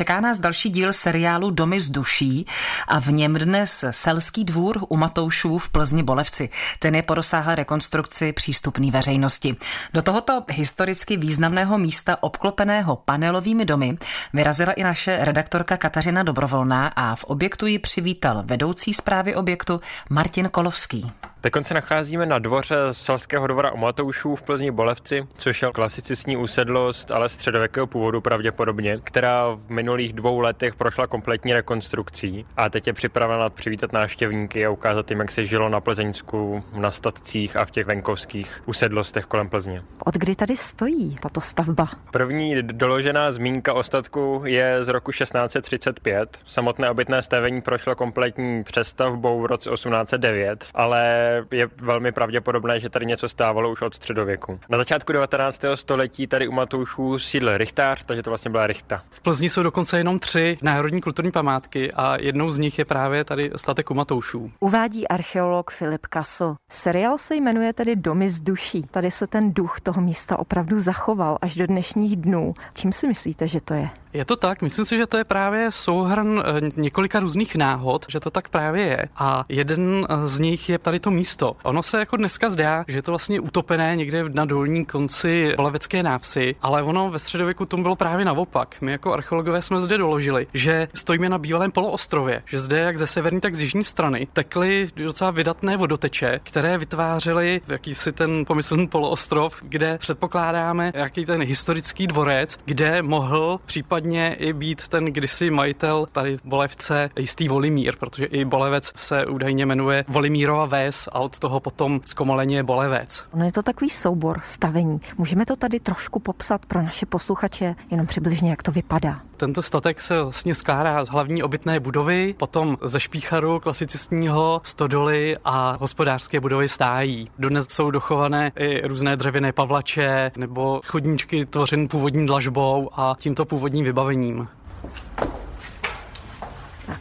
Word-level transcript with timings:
čeká 0.00 0.20
nás 0.20 0.38
další 0.38 0.68
díl 0.68 0.92
seriálu 0.92 1.50
Domy 1.50 1.80
z 1.80 1.90
duší 1.90 2.46
a 2.88 3.00
v 3.00 3.08
něm 3.08 3.34
dnes 3.34 3.84
Selský 3.90 4.44
dvůr 4.44 4.80
u 4.88 4.96
Matoušů 4.96 5.58
v 5.58 5.70
Plzni 5.70 6.02
Bolevci. 6.02 6.50
Ten 6.78 6.94
je 6.94 7.02
po 7.02 7.14
rozsáhlé 7.14 7.54
rekonstrukci 7.54 8.32
přístupný 8.32 8.90
veřejnosti. 8.90 9.56
Do 9.92 10.02
tohoto 10.02 10.44
historicky 10.50 11.16
významného 11.16 11.78
místa 11.78 12.22
obklopeného 12.22 12.96
panelovými 12.96 13.64
domy 13.64 13.98
vyrazila 14.32 14.72
i 14.72 14.82
naše 14.82 15.18
redaktorka 15.20 15.76
Kateřina 15.76 16.22
Dobrovolná 16.22 16.88
a 16.88 17.14
v 17.14 17.24
objektu 17.24 17.66
ji 17.66 17.78
přivítal 17.78 18.42
vedoucí 18.44 18.94
zprávy 18.94 19.34
objektu 19.34 19.80
Martin 20.10 20.48
Kolovský. 20.48 21.12
Teď 21.42 21.52
se 21.62 21.74
nacházíme 21.74 22.26
na 22.26 22.38
dvoře 22.38 22.76
Salského 22.92 23.46
dvora 23.46 23.72
u 23.72 23.76
Matoušů 23.76 24.36
v 24.36 24.42
Plzni 24.42 24.70
Bolevci, 24.70 25.26
což 25.36 25.62
je 25.62 25.68
klasicistní 25.72 26.36
usedlost, 26.36 27.10
ale 27.10 27.28
středověkého 27.28 27.86
původu 27.86 28.20
pravděpodobně, 28.20 28.98
která 29.04 29.48
v 29.54 29.70
minulých 29.70 30.12
dvou 30.12 30.40
letech 30.40 30.74
prošla 30.74 31.06
kompletní 31.06 31.52
rekonstrukcí 31.52 32.46
a 32.56 32.68
teď 32.68 32.86
je 32.86 32.92
připravena 32.92 33.48
přivítat 33.48 33.92
návštěvníky 33.92 34.66
a 34.66 34.70
ukázat 34.70 35.10
jim, 35.10 35.20
jak 35.20 35.30
se 35.30 35.46
žilo 35.46 35.68
na 35.68 35.80
Plzeňsku, 35.80 36.64
na 36.74 36.90
statcích 36.90 37.56
a 37.56 37.64
v 37.64 37.70
těch 37.70 37.86
venkovských 37.86 38.62
usedlostech 38.66 39.24
kolem 39.24 39.48
Plzně. 39.48 39.82
Od 40.04 40.14
kdy 40.14 40.36
tady 40.36 40.56
stojí 40.56 41.16
tato 41.22 41.40
stavba? 41.40 41.88
První 42.10 42.62
doložená 42.62 43.32
zmínka 43.32 43.74
o 43.74 43.82
statku 43.82 44.42
je 44.44 44.84
z 44.84 44.88
roku 44.88 45.12
1635. 45.12 46.38
Samotné 46.46 46.90
obytné 46.90 47.22
stavení 47.22 47.60
prošlo 47.60 47.96
kompletní 47.96 48.64
přestavbou 48.64 49.40
v 49.40 49.46
roce 49.46 49.70
1809, 49.70 50.66
ale 50.74 51.29
je 51.50 51.68
velmi 51.76 52.12
pravděpodobné, 52.12 52.80
že 52.80 52.88
tady 52.88 53.06
něco 53.06 53.28
stávalo 53.28 53.70
už 53.70 53.82
od 53.82 53.94
středověku. 53.94 54.60
Na 54.68 54.78
začátku 54.78 55.12
19. 55.12 55.64
století 55.74 56.26
tady 56.26 56.48
u 56.48 56.52
Matoušů 56.52 57.18
sídl 57.18 57.56
Richtář, 57.56 58.04
takže 58.04 58.22
to 58.22 58.30
vlastně 58.30 58.50
byla 58.50 58.66
Richta. 58.66 59.02
V 59.10 59.20
Plzni 59.20 59.48
jsou 59.48 59.62
dokonce 59.62 59.98
jenom 59.98 60.18
tři 60.18 60.58
národní 60.62 61.00
kulturní 61.00 61.30
památky 61.30 61.92
a 61.92 62.16
jednou 62.20 62.50
z 62.50 62.58
nich 62.58 62.78
je 62.78 62.84
právě 62.84 63.24
tady 63.24 63.50
statek 63.56 63.90
u 63.90 63.94
Matoušů. 63.94 64.50
Uvádí 64.60 65.08
archeolog 65.08 65.70
Filip 65.70 66.06
Kasl. 66.06 66.54
Seriál 66.72 67.18
se 67.18 67.34
jmenuje 67.34 67.72
tedy 67.72 67.96
Domy 67.96 68.28
z 68.28 68.40
duší. 68.40 68.82
Tady 68.90 69.10
se 69.10 69.26
ten 69.26 69.52
duch 69.52 69.80
toho 69.80 70.02
místa 70.02 70.38
opravdu 70.38 70.80
zachoval 70.80 71.38
až 71.40 71.54
do 71.56 71.66
dnešních 71.66 72.16
dnů. 72.16 72.54
Čím 72.74 72.92
si 72.92 73.08
myslíte, 73.08 73.48
že 73.48 73.60
to 73.60 73.74
je? 73.74 73.88
Je 74.12 74.24
to 74.24 74.36
tak, 74.36 74.62
myslím 74.62 74.84
si, 74.84 74.96
že 74.96 75.06
to 75.06 75.16
je 75.16 75.24
právě 75.24 75.70
souhrn 75.70 76.42
eh, 76.44 76.70
několika 76.76 77.20
různých 77.20 77.56
náhod, 77.56 78.06
že 78.08 78.20
to 78.20 78.30
tak 78.30 78.48
právě 78.48 78.86
je. 78.86 79.08
A 79.16 79.44
jeden 79.48 80.06
eh, 80.08 80.26
z 80.26 80.38
nich 80.38 80.68
je 80.68 80.78
tady 80.78 81.00
to 81.00 81.10
místo. 81.10 81.56
Ono 81.62 81.82
se 81.82 81.98
jako 81.98 82.16
dneska 82.16 82.48
zdá, 82.48 82.84
že 82.88 82.98
je 82.98 83.02
to 83.02 83.12
vlastně 83.12 83.40
utopené 83.40 83.96
někde 83.96 84.24
na 84.28 84.44
dolním 84.44 84.84
konci 84.84 85.54
Bolevecké 85.56 86.02
návsi, 86.02 86.54
ale 86.62 86.82
ono 86.82 87.10
ve 87.10 87.18
středověku 87.18 87.66
tomu 87.66 87.82
bylo 87.82 87.96
právě 87.96 88.24
naopak. 88.24 88.76
My 88.80 88.92
jako 88.92 89.12
archeologové 89.12 89.62
jsme 89.62 89.80
zde 89.80 89.98
doložili, 89.98 90.46
že 90.54 90.88
stojíme 90.94 91.28
na 91.28 91.38
bývalém 91.38 91.72
poloostrově, 91.72 92.42
že 92.46 92.60
zde 92.60 92.78
jak 92.78 92.98
ze 92.98 93.06
severní, 93.06 93.40
tak 93.40 93.54
z 93.54 93.60
jižní 93.60 93.84
strany 93.84 94.28
tekly 94.32 94.88
docela 94.96 95.30
vydatné 95.30 95.76
vodoteče, 95.76 96.40
které 96.42 96.78
vytvářely 96.78 97.60
jakýsi 97.68 98.12
ten 98.12 98.44
pomyslný 98.46 98.86
poloostrov, 98.86 99.62
kde 99.62 99.98
předpokládáme 99.98 100.92
jaký 100.94 101.26
ten 101.26 101.42
historický 101.42 102.06
dvorec, 102.06 102.58
kde 102.64 103.02
mohl 103.02 103.60
případně 103.66 103.99
i 104.38 104.52
být 104.52 104.88
ten 104.88 105.04
kdysi 105.04 105.50
majitel 105.50 106.06
tady 106.12 106.36
v 106.36 106.44
Bolevce 106.44 107.10
jistý 107.18 107.48
Volimír, 107.48 107.96
protože 107.96 108.24
i 108.24 108.44
Bolevec 108.44 108.92
se 108.96 109.26
údajně 109.26 109.66
jmenuje 109.66 110.04
Volimírova 110.08 110.66
ves 110.66 111.08
a 111.12 111.18
od 111.18 111.38
toho 111.38 111.60
potom 111.60 112.00
zkomaleně 112.04 112.62
Bolevec. 112.62 113.26
Ono 113.32 113.44
je 113.44 113.52
to 113.52 113.62
takový 113.62 113.90
soubor 113.90 114.40
stavení. 114.44 115.00
Můžeme 115.18 115.46
to 115.46 115.56
tady 115.56 115.80
trošku 115.80 116.20
popsat 116.20 116.66
pro 116.66 116.82
naše 116.82 117.06
posluchače, 117.06 117.74
jenom 117.90 118.06
přibližně, 118.06 118.50
jak 118.50 118.62
to 118.62 118.72
vypadá. 118.72 119.29
Tento 119.40 119.62
statek 119.62 120.00
se 120.00 120.22
vlastně 120.22 120.54
skládá 120.54 121.04
z 121.04 121.08
hlavní 121.08 121.42
obytné 121.42 121.80
budovy, 121.80 122.34
potom 122.38 122.78
ze 122.82 123.00
špícharu 123.00 123.60
klasicistního, 123.60 124.60
stodoly 124.64 125.34
a 125.44 125.76
hospodářské 125.80 126.40
budovy 126.40 126.68
stájí. 126.68 127.30
Dodnes 127.38 127.66
jsou 127.70 127.90
dochované 127.90 128.52
i 128.56 128.88
různé 128.88 129.16
dřevěné 129.16 129.52
pavlače 129.52 130.32
nebo 130.36 130.80
chodníčky 130.86 131.46
tvořené 131.46 131.88
původní 131.88 132.26
dlažbou 132.26 132.90
a 132.92 133.16
tímto 133.18 133.44
původním 133.44 133.84
vybavením. 133.84 134.48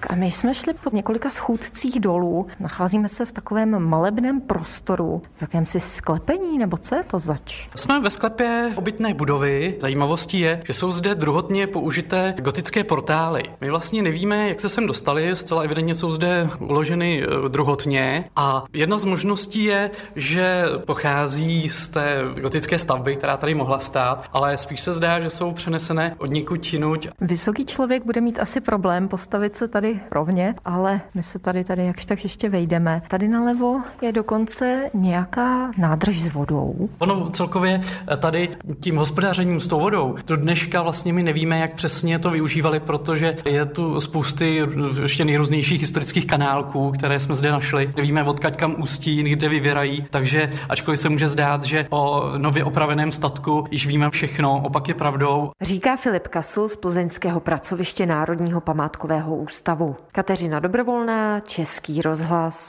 A 0.09 0.15
my 0.15 0.31
jsme 0.31 0.53
šli 0.53 0.73
po 0.73 0.89
několika 0.93 1.29
schůdcích 1.29 1.99
dolů. 1.99 2.47
Nacházíme 2.59 3.07
se 3.07 3.25
v 3.25 3.31
takovém 3.31 3.79
malebném 3.79 4.41
prostoru, 4.41 5.21
v 5.33 5.41
jakémsi 5.41 5.79
sklepení, 5.79 6.57
nebo 6.57 6.77
co 6.77 6.95
je 6.95 7.03
to 7.03 7.19
zač? 7.19 7.69
Jsme 7.75 7.99
ve 7.99 8.09
sklepě 8.09 8.71
obytné 8.75 9.13
budovy. 9.13 9.75
Zajímavostí 9.79 10.39
je, 10.39 10.61
že 10.65 10.73
jsou 10.73 10.91
zde 10.91 11.15
druhotně 11.15 11.67
použité 11.67 12.35
gotické 12.41 12.83
portály. 12.83 13.43
My 13.61 13.69
vlastně 13.69 14.01
nevíme, 14.01 14.49
jak 14.49 14.59
se 14.59 14.69
sem 14.69 14.87
dostali, 14.87 15.35
zcela 15.35 15.61
evidentně 15.61 15.95
jsou 15.95 16.11
zde 16.11 16.49
uloženy 16.59 17.23
eh, 17.23 17.49
druhotně 17.49 18.29
a 18.35 18.63
jedna 18.73 18.97
z 18.97 19.05
možností 19.05 19.63
je, 19.63 19.91
že 20.15 20.63
pochází 20.85 21.69
z 21.69 21.87
té 21.87 22.21
gotické 22.41 22.79
stavby, 22.79 23.15
která 23.15 23.37
tady 23.37 23.55
mohla 23.55 23.79
stát, 23.79 24.29
ale 24.33 24.57
spíš 24.57 24.81
se 24.81 24.91
zdá, 24.91 25.19
že 25.19 25.29
jsou 25.29 25.51
přenesené 25.51 26.15
od 26.17 26.29
někud 26.29 26.73
jinuť. 26.73 27.07
Vysoký 27.21 27.65
člověk 27.65 28.05
bude 28.05 28.21
mít 28.21 28.39
asi 28.39 28.61
problém 28.61 29.07
postavit 29.07 29.57
se 29.57 29.67
tady 29.67 29.98
rovně, 30.11 30.55
ale 30.65 31.01
my 31.13 31.23
se 31.23 31.39
tady 31.39 31.63
tady 31.63 31.85
jakž 31.85 32.05
tak 32.05 32.23
ještě 32.23 32.49
vejdeme. 32.49 33.01
Tady 33.07 33.27
nalevo 33.27 33.81
je 34.01 34.11
dokonce 34.11 34.89
nějaká 34.93 35.71
nádrž 35.77 36.21
s 36.21 36.33
vodou. 36.33 36.89
Ono 36.99 37.29
celkově 37.29 37.81
tady 38.17 38.49
tím 38.79 38.97
hospodařením 38.97 39.59
s 39.59 39.67
tou 39.67 39.79
vodou 39.79 40.15
do 40.27 40.35
dneška 40.35 40.81
vlastně 40.81 41.13
my 41.13 41.23
nevíme, 41.23 41.59
jak 41.59 41.73
přesně 41.73 42.19
to 42.19 42.29
využívali, 42.29 42.79
protože 42.79 43.38
je 43.45 43.65
tu 43.65 44.01
spousty 44.01 44.61
ještě 45.01 45.25
nejrůznějších 45.25 45.81
historických 45.81 46.27
kanálků, 46.27 46.91
které 46.91 47.19
jsme 47.19 47.35
zde 47.35 47.51
našli. 47.51 47.93
Nevíme, 47.97 48.23
odkaď 48.23 48.55
kam 48.55 48.75
ústí, 48.81 49.23
kde 49.23 49.49
vyvěrají, 49.49 50.05
takže 50.09 50.51
ačkoliv 50.69 50.99
se 50.99 51.09
může 51.09 51.27
zdát, 51.27 51.63
že 51.63 51.85
o 51.89 52.31
nově 52.38 52.63
opraveném 52.63 53.11
statku 53.11 53.65
již 53.71 53.88
víme 53.88 54.09
všechno, 54.09 54.61
opak 54.65 54.88
je 54.88 54.93
pravdou. 54.93 55.51
Říká 55.61 55.97
Filip 55.97 56.27
Kasl 56.27 56.67
z 56.67 56.75
Plzeňského 56.75 57.39
pracoviště 57.39 58.05
Národního 58.05 58.61
památkového 58.61 59.35
ústavu 59.35 59.88
stavu. 59.89 59.95
Kateřina 60.11 60.59
Dobrovolná, 60.59 61.39
Český 61.39 62.01
rozhlas. 62.01 62.67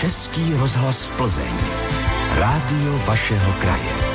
Český 0.00 0.54
rozhlas 0.54 1.10
Plzeň. 1.16 1.54
Rádio 2.38 2.98
vašeho 3.06 3.52
kraje. 3.52 4.09